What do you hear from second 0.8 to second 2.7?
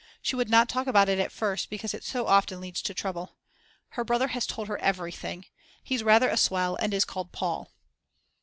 about it at first because it so often